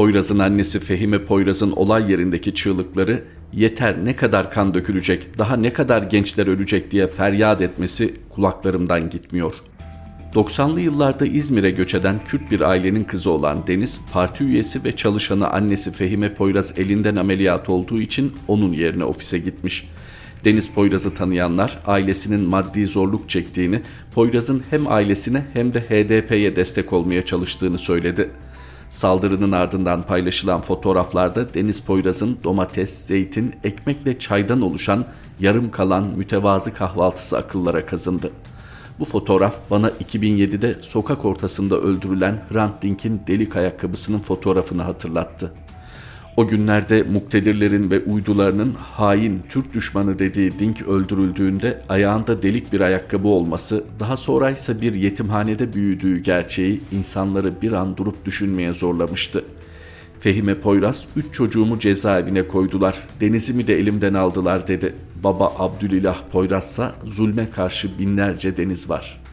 Poyraz'ın 0.00 0.38
annesi 0.38 0.80
Fehime 0.80 1.24
Poyraz'ın 1.24 1.72
olay 1.72 2.10
yerindeki 2.12 2.54
çığlıkları 2.54 3.24
yeter 3.52 4.04
ne 4.04 4.16
kadar 4.16 4.50
kan 4.50 4.74
dökülecek, 4.74 5.38
daha 5.38 5.56
ne 5.56 5.72
kadar 5.72 6.02
gençler 6.02 6.46
ölecek 6.46 6.90
diye 6.90 7.06
feryat 7.06 7.60
etmesi 7.60 8.14
kulaklarımdan 8.28 9.10
gitmiyor. 9.10 9.54
90'lı 10.34 10.80
yıllarda 10.80 11.26
İzmir'e 11.26 11.70
göç 11.70 11.94
eden 11.94 12.20
Kürt 12.26 12.50
bir 12.50 12.60
ailenin 12.60 13.04
kızı 13.04 13.30
olan 13.30 13.66
Deniz, 13.66 14.00
parti 14.12 14.44
üyesi 14.44 14.84
ve 14.84 14.96
çalışanı 14.96 15.48
annesi 15.48 15.92
Fehime 15.92 16.34
Poyraz 16.34 16.78
elinden 16.78 17.16
ameliyat 17.16 17.68
olduğu 17.68 18.00
için 18.00 18.32
onun 18.48 18.72
yerine 18.72 19.04
ofise 19.04 19.38
gitmiş. 19.38 19.88
Deniz 20.44 20.70
Poyraz'ı 20.70 21.14
tanıyanlar 21.14 21.78
ailesinin 21.86 22.40
maddi 22.40 22.86
zorluk 22.86 23.28
çektiğini, 23.28 23.82
Poyraz'ın 24.14 24.62
hem 24.70 24.86
ailesine 24.86 25.44
hem 25.52 25.74
de 25.74 25.80
HDP'ye 25.80 26.56
destek 26.56 26.92
olmaya 26.92 27.24
çalıştığını 27.24 27.78
söyledi. 27.78 28.30
Saldırının 28.90 29.52
ardından 29.52 30.06
paylaşılan 30.06 30.60
fotoğraflarda 30.60 31.54
Deniz 31.54 31.80
Poyraz'ın 31.80 32.38
domates, 32.44 33.06
zeytin, 33.06 33.54
ekmekle 33.64 34.18
çaydan 34.18 34.60
oluşan 34.60 35.04
yarım 35.40 35.70
kalan 35.70 36.04
mütevazı 36.04 36.74
kahvaltısı 36.74 37.38
akıllara 37.38 37.86
kazındı. 37.86 38.30
Bu 38.98 39.04
fotoğraf 39.04 39.56
bana 39.70 39.88
2007'de 39.88 40.76
sokak 40.80 41.24
ortasında 41.24 41.76
öldürülen 41.76 42.40
Hrant 42.52 42.82
Dink'in 42.82 43.22
delik 43.26 43.56
ayakkabısının 43.56 44.18
fotoğrafını 44.18 44.82
hatırlattı. 44.82 45.52
O 46.36 46.48
günlerde 46.48 47.02
muktedirlerin 47.02 47.90
ve 47.90 48.00
uydularının 48.00 48.74
hain 48.74 49.42
Türk 49.48 49.74
düşmanı 49.74 50.18
dediği 50.18 50.58
Dink 50.58 50.82
öldürüldüğünde 50.82 51.82
ayağında 51.88 52.42
delik 52.42 52.72
bir 52.72 52.80
ayakkabı 52.80 53.28
olması, 53.28 53.84
daha 54.00 54.16
sonra 54.16 54.50
ise 54.50 54.80
bir 54.80 54.94
yetimhanede 54.94 55.72
büyüdüğü 55.72 56.18
gerçeği 56.18 56.80
insanları 56.92 57.62
bir 57.62 57.72
an 57.72 57.96
durup 57.96 58.24
düşünmeye 58.24 58.74
zorlamıştı. 58.74 59.44
Fehime 60.20 60.60
Poyraz, 60.60 61.06
üç 61.16 61.34
çocuğumu 61.34 61.78
cezaevine 61.78 62.48
koydular, 62.48 62.98
denizimi 63.20 63.66
de 63.66 63.78
elimden 63.78 64.14
aldılar 64.14 64.68
dedi. 64.68 64.94
Baba 65.24 65.52
Abdülilah 65.58 66.18
Poyrazsa 66.32 66.94
zulme 67.04 67.50
karşı 67.50 67.98
binlerce 67.98 68.56
deniz 68.56 68.90
var.'' 68.90 69.30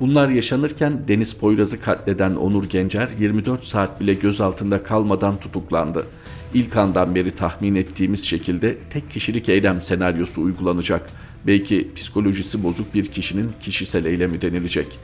Bunlar 0.00 0.28
yaşanırken 0.28 1.08
Deniz 1.08 1.34
Poyraz'ı 1.34 1.80
katleden 1.80 2.34
Onur 2.34 2.64
Gencer 2.64 3.08
24 3.18 3.64
saat 3.64 4.00
bile 4.00 4.14
gözaltında 4.14 4.82
kalmadan 4.82 5.40
tutuklandı. 5.40 6.06
İlk 6.54 6.76
andan 6.76 7.14
beri 7.14 7.30
tahmin 7.30 7.74
ettiğimiz 7.74 8.24
şekilde 8.24 8.78
tek 8.90 9.10
kişilik 9.10 9.48
eylem 9.48 9.80
senaryosu 9.80 10.42
uygulanacak. 10.42 11.10
Belki 11.46 11.88
psikolojisi 11.96 12.62
bozuk 12.62 12.94
bir 12.94 13.06
kişinin 13.06 13.50
kişisel 13.60 14.04
eylemi 14.04 14.42
denilecek. 14.42 14.98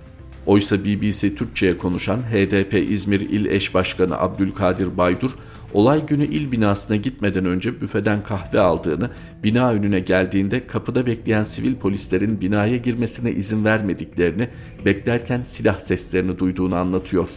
Oysa 0.47 0.85
BBC 0.85 1.35
Türkçe'ye 1.35 1.79
konuşan 1.79 2.19
HDP 2.23 2.75
İzmir 2.91 3.21
İl 3.21 3.47
Eş 3.47 3.75
Başkanı 3.75 4.19
Abdülkadir 4.19 4.97
Baydur, 4.97 5.31
olay 5.75 6.07
günü 6.07 6.25
il 6.25 6.53
binasına 6.53 6.97
gitmeden 6.97 7.45
önce 7.45 7.81
büfeden 7.81 8.23
kahve 8.23 8.61
aldığını, 8.61 9.11
bina 9.43 9.71
önüne 9.71 10.01
geldiğinde 10.01 10.67
kapıda 10.67 11.07
bekleyen 11.07 11.45
sivil 11.45 11.75
polislerin 11.75 12.41
binaya 12.41 12.77
girmesine 12.77 13.33
izin 13.33 13.65
vermediklerini, 13.65 14.49
beklerken 14.85 15.43
silah 15.43 15.79
seslerini 15.79 16.39
duyduğunu 16.39 16.77
anlatıyor. 16.77 17.29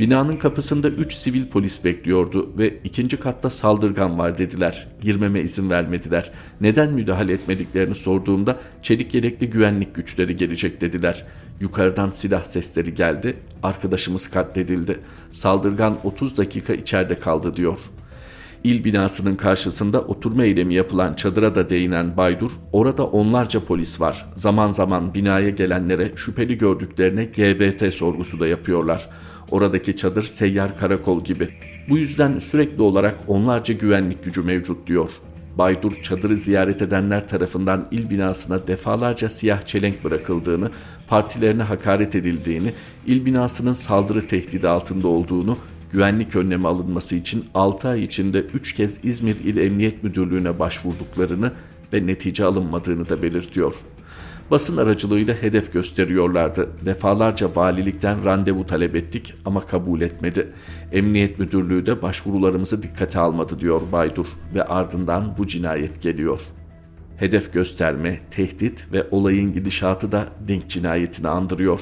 Binanın 0.00 0.36
kapısında 0.36 0.88
3 0.88 1.12
sivil 1.14 1.46
polis 1.46 1.84
bekliyordu 1.84 2.52
ve 2.58 2.80
ikinci 2.84 3.16
katta 3.16 3.50
saldırgan 3.50 4.18
var 4.18 4.38
dediler. 4.38 4.88
Girmeme 5.00 5.40
izin 5.40 5.70
vermediler. 5.70 6.30
Neden 6.60 6.92
müdahale 6.92 7.32
etmediklerini 7.32 7.94
sorduğumda 7.94 8.58
çelik 8.82 9.14
yelekli 9.14 9.50
güvenlik 9.50 9.94
güçleri 9.94 10.36
gelecek 10.36 10.80
dediler. 10.80 11.26
Yukarıdan 11.60 12.10
silah 12.10 12.44
sesleri 12.44 12.94
geldi. 12.94 13.36
Arkadaşımız 13.62 14.30
katledildi. 14.30 15.00
Saldırgan 15.30 15.98
30 16.04 16.36
dakika 16.36 16.74
içeride 16.74 17.18
kaldı 17.18 17.56
diyor. 17.56 17.78
İl 18.64 18.84
binasının 18.84 19.36
karşısında 19.36 20.00
oturma 20.00 20.44
eylemi 20.44 20.74
yapılan 20.74 21.14
çadıra 21.14 21.54
da 21.54 21.70
değinen 21.70 22.16
Baydur, 22.16 22.50
orada 22.72 23.06
onlarca 23.06 23.60
polis 23.60 24.00
var. 24.00 24.26
Zaman 24.34 24.70
zaman 24.70 25.14
binaya 25.14 25.50
gelenlere 25.50 26.12
şüpheli 26.16 26.58
gördüklerine 26.58 27.24
GBT 27.24 27.94
sorgusu 27.94 28.40
da 28.40 28.46
yapıyorlar. 28.46 29.08
Oradaki 29.50 29.96
çadır 29.96 30.22
seyyar 30.22 30.76
karakol 30.76 31.24
gibi. 31.24 31.48
Bu 31.88 31.98
yüzden 31.98 32.38
sürekli 32.38 32.82
olarak 32.82 33.18
onlarca 33.26 33.74
güvenlik 33.74 34.24
gücü 34.24 34.42
mevcut 34.42 34.86
diyor. 34.86 35.10
Baydur 35.58 36.02
çadırı 36.02 36.36
ziyaret 36.36 36.82
edenler 36.82 37.28
tarafından 37.28 37.88
il 37.90 38.10
binasına 38.10 38.66
defalarca 38.66 39.28
siyah 39.28 39.62
çelenk 39.62 40.04
bırakıldığını, 40.04 40.70
partilerine 41.08 41.62
hakaret 41.62 42.16
edildiğini, 42.16 42.74
il 43.06 43.26
binasının 43.26 43.72
saldırı 43.72 44.26
tehdidi 44.26 44.68
altında 44.68 45.08
olduğunu, 45.08 45.58
güvenlik 45.92 46.36
önlemi 46.36 46.68
alınması 46.68 47.16
için 47.16 47.44
6 47.54 47.88
ay 47.88 48.02
içinde 48.02 48.40
3 48.40 48.72
kez 48.74 49.04
İzmir 49.04 49.36
İl 49.36 49.56
Emniyet 49.56 50.02
Müdürlüğü'ne 50.02 50.58
başvurduklarını 50.58 51.52
ve 51.92 52.06
netice 52.06 52.44
alınmadığını 52.44 53.08
da 53.08 53.22
belirtiyor. 53.22 53.74
Basın 54.50 54.76
aracılığıyla 54.76 55.34
hedef 55.34 55.72
gösteriyorlardı. 55.72 56.68
Defalarca 56.84 57.50
valilikten 57.56 58.24
randevu 58.24 58.66
talep 58.66 58.96
ettik 58.96 59.34
ama 59.44 59.66
kabul 59.66 60.00
etmedi. 60.00 60.52
Emniyet 60.92 61.38
Müdürlüğü 61.38 61.86
de 61.86 62.02
başvurularımızı 62.02 62.82
dikkate 62.82 63.20
almadı 63.20 63.60
diyor 63.60 63.80
Baydur 63.92 64.26
ve 64.54 64.64
ardından 64.64 65.34
bu 65.38 65.46
cinayet 65.46 66.02
geliyor. 66.02 66.40
Hedef 67.16 67.52
gösterme, 67.52 68.20
tehdit 68.30 68.92
ve 68.92 69.06
olayın 69.10 69.52
gidişatı 69.52 70.12
da 70.12 70.26
Dink 70.48 70.68
cinayetini 70.68 71.28
andırıyor. 71.28 71.80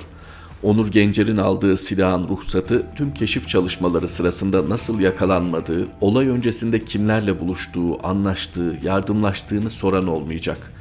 Onur 0.62 0.88
Gencer'in 0.88 1.36
aldığı 1.36 1.76
silahın 1.76 2.28
ruhsatı 2.28 2.86
tüm 2.96 3.14
keşif 3.14 3.48
çalışmaları 3.48 4.08
sırasında 4.08 4.68
nasıl 4.68 5.00
yakalanmadığı, 5.00 5.86
olay 6.00 6.28
öncesinde 6.28 6.84
kimlerle 6.84 7.40
buluştuğu, 7.40 8.06
anlaştığı, 8.06 8.76
yardımlaştığını 8.82 9.70
soran 9.70 10.06
olmayacak.'' 10.06 10.77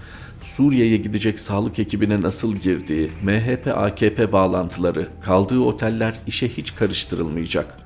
Suriye'ye 0.57 0.97
gidecek 0.97 1.39
sağlık 1.39 1.79
ekibine 1.79 2.21
nasıl 2.21 2.55
girdiği, 2.55 3.11
MHP-AKP 3.25 4.31
bağlantıları, 4.31 5.07
kaldığı 5.21 5.59
oteller 5.59 6.15
işe 6.27 6.47
hiç 6.47 6.75
karıştırılmayacak. 6.75 7.77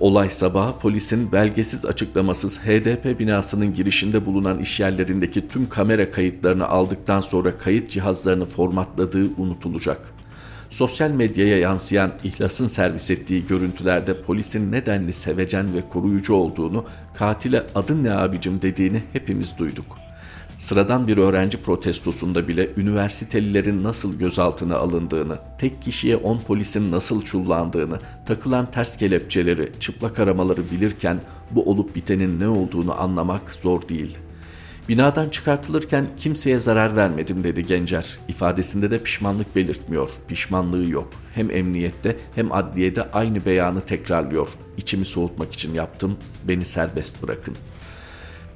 Olay 0.00 0.28
sabahı 0.28 0.78
polisin 0.78 1.32
belgesiz 1.32 1.86
açıklamasız 1.86 2.60
HDP 2.60 3.18
binasının 3.18 3.74
girişinde 3.74 4.26
bulunan 4.26 4.58
işyerlerindeki 4.58 5.48
tüm 5.48 5.68
kamera 5.68 6.10
kayıtlarını 6.10 6.68
aldıktan 6.68 7.20
sonra 7.20 7.58
kayıt 7.58 7.90
cihazlarını 7.90 8.46
formatladığı 8.46 9.26
unutulacak. 9.36 10.00
Sosyal 10.70 11.10
medyaya 11.10 11.58
yansıyan 11.58 12.12
ihlasın 12.24 12.66
servis 12.66 13.10
ettiği 13.10 13.46
görüntülerde 13.46 14.22
polisin 14.22 14.72
nedenli 14.72 15.12
sevecen 15.12 15.74
ve 15.74 15.88
koruyucu 15.88 16.34
olduğunu, 16.34 16.84
katile 17.14 17.62
adın 17.74 18.04
ne 18.04 18.12
abicim 18.12 18.62
dediğini 18.62 19.02
hepimiz 19.12 19.58
duyduk.'' 19.58 20.05
Sıradan 20.58 21.08
bir 21.08 21.16
öğrenci 21.16 21.62
protestosunda 21.62 22.48
bile 22.48 22.70
üniversitelilerin 22.76 23.84
nasıl 23.84 24.18
gözaltına 24.18 24.76
alındığını, 24.76 25.38
tek 25.58 25.82
kişiye 25.82 26.16
10 26.16 26.38
polisin 26.38 26.92
nasıl 26.92 27.22
çullandığını, 27.22 27.98
takılan 28.26 28.70
ters 28.70 28.96
kelepçeleri, 28.96 29.72
çıplak 29.80 30.18
aramaları 30.18 30.70
bilirken 30.70 31.20
bu 31.50 31.70
olup 31.70 31.96
bitenin 31.96 32.40
ne 32.40 32.48
olduğunu 32.48 33.00
anlamak 33.00 33.50
zor 33.50 33.88
değil. 33.88 34.18
Binadan 34.88 35.28
çıkartılırken 35.28 36.08
kimseye 36.16 36.60
zarar 36.60 36.96
vermedim 36.96 37.44
dedi 37.44 37.66
Gencer. 37.66 38.18
İfadesinde 38.28 38.90
de 38.90 39.02
pişmanlık 39.02 39.56
belirtmiyor. 39.56 40.10
Pişmanlığı 40.28 40.84
yok. 40.84 41.08
Hem 41.34 41.50
emniyette 41.50 42.16
hem 42.34 42.52
adliyede 42.52 43.10
aynı 43.10 43.46
beyanı 43.46 43.80
tekrarlıyor. 43.80 44.48
İçimi 44.76 45.04
soğutmak 45.04 45.52
için 45.52 45.74
yaptım. 45.74 46.16
Beni 46.48 46.64
serbest 46.64 47.22
bırakın.'' 47.22 47.75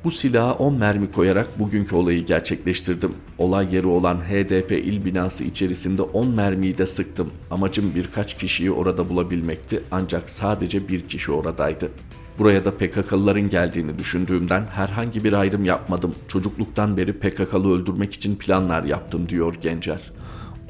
Bu 0.05 0.11
silaha 0.11 0.55
10 0.55 0.75
mermi 0.75 1.13
koyarak 1.13 1.59
bugünkü 1.59 1.95
olayı 1.95 2.27
gerçekleştirdim. 2.27 3.13
Olay 3.39 3.75
yeri 3.75 3.87
olan 3.87 4.17
HDP 4.21 4.73
il 4.73 5.05
binası 5.05 5.45
içerisinde 5.45 6.03
10 6.03 6.29
mermiyi 6.29 6.79
de 6.79 6.87
sıktım. 6.87 7.31
Amacım 7.51 7.93
birkaç 7.95 8.39
kişiyi 8.39 8.71
orada 8.71 9.09
bulabilmekti 9.09 9.83
ancak 9.91 10.31
sadece 10.31 10.89
bir 10.89 11.01
kişi 11.01 11.33
oradaydı. 11.33 11.91
Buraya 12.39 12.65
da 12.65 12.71
PKK'lıların 12.71 13.49
geldiğini 13.49 13.99
düşündüğümden 13.99 14.67
herhangi 14.67 15.25
bir 15.25 15.33
ayrım 15.33 15.65
yapmadım. 15.65 16.15
Çocukluktan 16.29 16.97
beri 16.97 17.13
PKK'lı 17.13 17.75
öldürmek 17.75 18.15
için 18.15 18.37
planlar 18.37 18.85
yaptım 18.85 19.29
diyor 19.29 19.55
Gencer. 19.61 20.13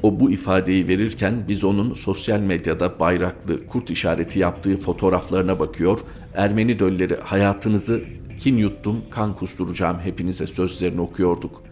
O 0.03 0.19
bu 0.19 0.31
ifadeyi 0.31 0.87
verirken 0.87 1.33
biz 1.47 1.63
onun 1.63 1.93
sosyal 1.93 2.39
medyada 2.39 2.99
bayraklı 2.99 3.67
kurt 3.67 3.91
işareti 3.91 4.39
yaptığı 4.39 4.77
fotoğraflarına 4.77 5.59
bakıyor, 5.59 5.99
Ermeni 6.33 6.79
dölleri 6.79 7.15
hayatınızı 7.15 8.01
kin 8.43 8.57
yuttum, 8.57 9.01
kan 9.09 9.35
kusturacağım 9.35 9.99
hepinize 9.99 10.47
sözlerini 10.47 11.01
okuyorduk. 11.01 11.63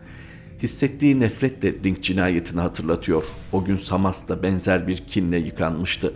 Hissettiği 0.64 1.20
nefret 1.20 1.62
de 1.62 1.84
Dink 1.84 2.04
cinayetini 2.04 2.62
hatırlatıyor. 2.62 3.24
O 3.52 3.66
gün 3.66 3.78
Samas'ta 3.78 4.44
benzer 4.44 4.88
bir 4.88 4.98
kinle 4.98 5.38
yıkanmıştı. 5.38 6.14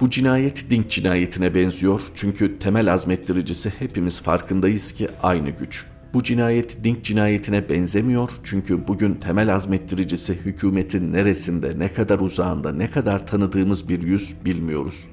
Bu 0.00 0.10
cinayet 0.10 0.70
Dink 0.70 0.90
cinayetine 0.90 1.54
benziyor 1.54 2.00
çünkü 2.14 2.58
temel 2.58 2.92
azmettiricisi 2.92 3.72
hepimiz 3.78 4.20
farkındayız 4.20 4.92
ki 4.92 5.08
aynı 5.22 5.50
güç. 5.50 5.84
Bu 6.14 6.22
cinayet 6.22 6.84
Dink 6.84 7.04
cinayetine 7.04 7.68
benzemiyor 7.68 8.30
çünkü 8.44 8.88
bugün 8.88 9.14
temel 9.14 9.54
azmettiricisi 9.54 10.34
hükümetin 10.34 11.12
neresinde, 11.12 11.78
ne 11.78 11.92
kadar 11.92 12.18
uzağında, 12.18 12.72
ne 12.72 12.90
kadar 12.90 13.26
tanıdığımız 13.26 13.88
bir 13.88 14.02
yüz 14.02 14.44
bilmiyoruz. 14.44 15.06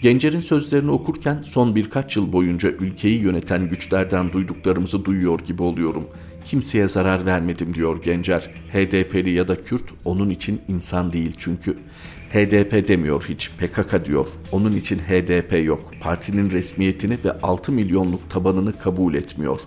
Gencer'in 0.00 0.40
sözlerini 0.40 0.90
okurken 0.90 1.42
son 1.42 1.76
birkaç 1.76 2.16
yıl 2.16 2.32
boyunca 2.32 2.70
ülkeyi 2.70 3.20
yöneten 3.20 3.68
güçlerden 3.68 4.32
duyduklarımızı 4.32 5.04
duyuyor 5.04 5.40
gibi 5.40 5.62
oluyorum. 5.62 6.08
Kimseye 6.44 6.88
zarar 6.88 7.26
vermedim 7.26 7.74
diyor 7.74 8.02
Gencer. 8.02 8.50
HDP'li 8.72 9.30
ya 9.30 9.48
da 9.48 9.64
Kürt 9.64 9.84
onun 10.04 10.30
için 10.30 10.60
insan 10.68 11.12
değil 11.12 11.34
çünkü. 11.38 11.78
HDP 12.32 12.88
demiyor 12.88 13.24
hiç, 13.28 13.50
PKK 13.50 14.04
diyor. 14.04 14.26
Onun 14.52 14.72
için 14.72 14.98
HDP 14.98 15.66
yok. 15.66 15.92
Partinin 16.00 16.50
resmiyetini 16.50 17.18
ve 17.24 17.32
6 17.42 17.72
milyonluk 17.72 18.30
tabanını 18.30 18.78
kabul 18.78 19.14
etmiyor. 19.14 19.60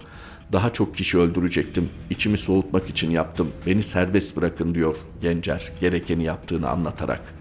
Daha 0.52 0.74
çok 0.74 0.98
kişi 0.98 1.17
öldürecektim. 1.17 1.89
İçimi 2.10 2.38
soğutmak 2.38 2.89
için 2.89 3.12
yaptım. 3.12 3.52
Beni 3.65 3.84
serbest 3.84 4.38
bırakın 4.38 4.76
diyor 4.76 4.96
Gencer 5.22 5.72
gerekeni 5.82 6.24
yaptığını 6.24 6.70
anlatarak.'' 6.70 7.40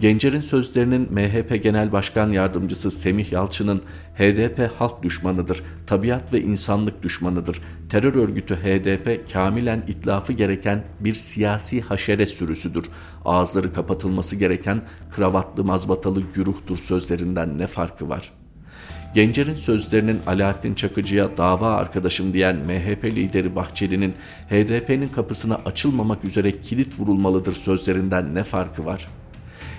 Gencer'in 0.00 0.40
sözlerinin 0.40 1.08
MHP 1.12 1.62
Genel 1.62 1.92
Başkan 1.92 2.30
Yardımcısı 2.30 2.90
Semih 2.90 3.32
Yalçın'ın 3.32 3.82
HDP 4.14 4.70
halk 4.78 5.02
düşmanıdır, 5.02 5.62
tabiat 5.86 6.32
ve 6.32 6.40
insanlık 6.40 7.02
düşmanıdır. 7.02 7.60
Terör 7.88 8.14
örgütü 8.14 8.56
HDP 8.56 9.32
kamilen 9.32 9.82
itlafı 9.88 10.32
gereken 10.32 10.84
bir 11.00 11.14
siyasi 11.14 11.80
haşere 11.80 12.26
sürüsüdür. 12.26 12.86
Ağızları 13.24 13.72
kapatılması 13.72 14.36
gereken 14.36 14.82
kravatlı 15.10 15.64
mazbatalı 15.64 16.22
güruhtur 16.34 16.78
sözlerinden 16.78 17.58
ne 17.58 17.66
farkı 17.66 18.08
var?'' 18.08 18.32
Gencer'in 19.14 19.54
sözlerinin 19.54 20.20
Alaaddin 20.26 20.74
Çakıcı'ya 20.74 21.36
dava 21.36 21.70
arkadaşım 21.70 22.32
diyen 22.32 22.56
MHP 22.56 23.04
lideri 23.04 23.56
Bahçeli'nin 23.56 24.14
HDP'nin 24.50 25.08
kapısına 25.08 25.60
açılmamak 25.66 26.24
üzere 26.24 26.60
kilit 26.60 27.00
vurulmalıdır 27.00 27.52
sözlerinden 27.52 28.34
ne 28.34 28.42
farkı 28.42 28.86
var?'' 28.86 29.17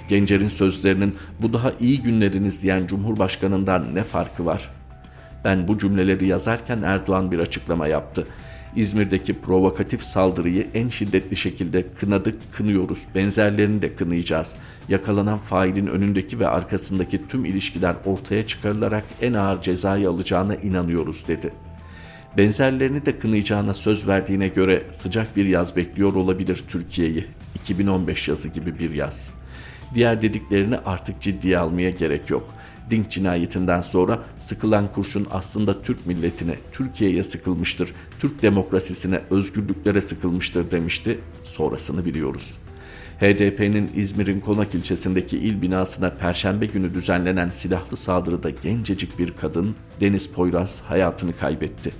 Gencer'in 0.10 0.50
sözlerinin 0.50 1.16
bu 1.42 1.54
daha 1.54 1.74
iyi 1.80 2.02
günleriniz 2.02 2.64
diyen 2.64 2.88
Cumhurbaşkanı'ndan 2.88 3.96
ne 3.96 4.04
farkı 4.04 4.46
var? 4.46 4.70
Ben 5.44 5.68
bu 5.68 5.78
cümleleri 5.78 6.28
yazarken 6.28 6.82
Erdoğan 6.82 7.32
bir 7.32 7.40
açıklama 7.40 7.88
yaptı. 7.88 8.28
İzmir'deki 8.76 9.42
provokatif 9.42 10.04
saldırıyı 10.04 10.68
en 10.74 10.90
şiddetli 10.90 11.36
şekilde 11.36 11.86
kınadık, 12.00 12.54
kınıyoruz. 12.54 13.00
Benzerlerini 13.16 13.82
de 13.82 13.96
kınayacağız. 13.96 14.58
Yakalanan 14.90 15.40
failin 15.40 15.88
önündeki 15.88 16.40
ve 16.40 16.48
arkasındaki 16.48 17.28
tüm 17.28 17.46
ilişkiler 17.46 17.96
ortaya 18.06 18.48
çıkarılarak 18.48 19.04
en 19.22 19.34
ağır 19.34 19.62
cezayı 19.62 20.10
alacağına 20.10 20.56
inanıyoruz 20.56 21.28
dedi. 21.28 21.54
Benzerlerini 22.38 23.06
de 23.06 23.20
kınayacağına 23.20 23.74
söz 23.74 24.08
verdiğine 24.08 24.48
göre 24.48 24.84
sıcak 24.92 25.36
bir 25.36 25.46
yaz 25.46 25.76
bekliyor 25.76 26.16
olabilir 26.16 26.64
Türkiye'yi. 26.68 27.26
2015 27.56 28.28
yazı 28.28 28.50
gibi 28.50 28.80
bir 28.80 28.94
yaz.'' 28.94 29.39
Diğer 29.94 30.22
dediklerini 30.22 30.78
artık 30.78 31.22
ciddiye 31.22 31.58
almaya 31.58 31.90
gerek 31.90 32.30
yok. 32.30 32.54
Dink 32.90 33.12
cinayetinden 33.12 33.82
sonra 33.82 34.20
sıkılan 34.40 34.92
kurşun 34.92 35.28
aslında 35.32 35.82
Türk 35.82 36.06
milletine, 36.06 36.56
Türkiye'ye 36.72 37.24
sıkılmıştır. 37.24 37.94
Türk 38.20 38.42
demokrasisine, 38.42 39.22
özgürlüklere 39.30 40.02
sıkılmıştır 40.02 40.72
demişti. 40.72 41.20
Sonrasını 41.44 42.06
biliyoruz. 42.06 42.58
HDP'nin 43.20 43.92
İzmir'in 43.96 44.40
Konak 44.40 44.76
ilçesindeki 44.76 45.38
il 45.38 45.62
binasına 45.62 46.10
perşembe 46.10 46.66
günü 46.66 46.94
düzenlenen 46.94 47.50
silahlı 47.50 47.98
saldırıda 47.98 48.50
gencecik 48.50 49.20
bir 49.20 49.32
kadın 49.32 49.76
Deniz 50.02 50.30
Poyraz 50.30 50.82
hayatını 50.82 51.38
kaybetti. 51.38 51.92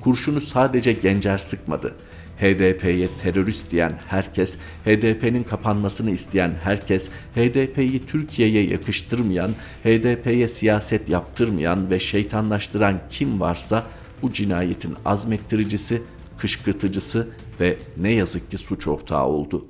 Kurşunu 0.00 0.40
sadece 0.40 0.92
Gencer 0.92 1.38
sıkmadı. 1.38 1.94
HDP'ye 2.42 3.08
terörist 3.22 3.70
diyen 3.70 3.92
herkes, 4.08 4.58
HDP'nin 4.84 5.42
kapanmasını 5.42 6.10
isteyen 6.10 6.54
herkes, 6.62 7.10
HDP'yi 7.34 8.06
Türkiye'ye 8.06 8.66
yakıştırmayan, 8.66 9.50
HDP'ye 9.84 10.48
siyaset 10.48 11.08
yaptırmayan 11.08 11.90
ve 11.90 11.98
şeytanlaştıran 11.98 13.00
kim 13.10 13.40
varsa 13.40 13.84
bu 14.22 14.32
cinayetin 14.32 14.94
azmettiricisi, 15.04 16.02
kışkırtıcısı 16.38 17.28
ve 17.60 17.76
ne 17.96 18.12
yazık 18.12 18.50
ki 18.50 18.58
suç 18.58 18.86
ortağı 18.86 19.26
oldu. 19.26 19.66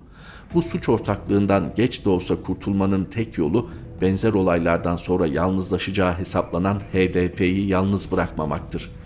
Bu 0.55 0.63
suç 0.63 0.89
ortaklığından 0.89 1.73
geç 1.77 2.05
de 2.05 2.09
olsa 2.09 2.37
kurtulmanın 2.37 3.05
tek 3.05 3.39
yolu 3.39 3.71
benzer 4.01 4.33
olaylardan 4.33 4.97
sonra 4.97 5.27
yalnızlaşacağı 5.27 6.19
hesaplanan 6.19 6.81
HDP'yi 6.93 7.67
yalnız 7.67 8.13
bırakmamaktır.'' 8.13 9.03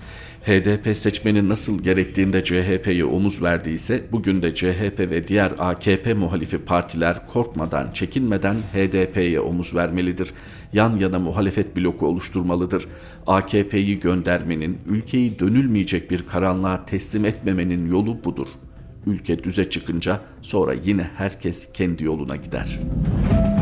HDP 0.47 0.97
seçmeni 0.97 1.49
nasıl 1.49 1.83
gerektiğinde 1.83 2.45
CHP'ye 2.45 3.05
omuz 3.05 3.43
verdiyse 3.43 4.03
bugün 4.13 4.43
de 4.43 4.55
CHP 4.55 5.01
ve 5.01 5.29
diğer 5.29 5.53
AKP 5.59 6.15
muhalifi 6.15 6.59
partiler 6.59 7.27
korkmadan, 7.27 7.93
çekinmeden 7.93 8.55
HDP'ye 8.55 9.41
omuz 9.41 9.75
vermelidir. 9.75 10.33
Yan 10.73 10.97
yana 10.97 11.19
muhalefet 11.19 11.77
bloku 11.77 12.07
oluşturmalıdır. 12.07 12.87
AKP'yi 13.27 14.01
göndermenin, 14.01 14.79
ülkeyi 14.87 15.39
dönülmeyecek 15.39 16.11
bir 16.11 16.27
karanlığa 16.27 16.85
teslim 16.85 17.25
etmemenin 17.25 17.93
yolu 17.93 18.25
budur. 18.25 18.49
Ülke 19.07 19.45
düze 19.45 19.71
çıkınca 19.71 20.21
sonra 20.43 20.75
yine 20.85 21.11
herkes 21.17 21.73
kendi 21.73 22.05
yoluna 22.05 22.37
gider.'' 22.37 23.56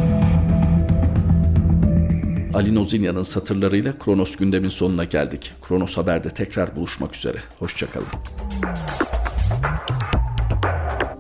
Ali 2.55 2.75
Nozinya'nın 2.75 3.23
satırlarıyla 3.23 3.99
Kronos 3.99 4.37
gündemin 4.37 4.69
sonuna 4.69 5.05
geldik. 5.05 5.53
Kronos 5.69 5.97
Haber'de 5.97 6.31
tekrar 6.31 6.77
buluşmak 6.77 7.17
üzere. 7.17 7.39
Hoşçakalın. 7.59 8.07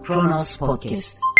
Kronos 0.04 0.56
Podcast 0.56 1.33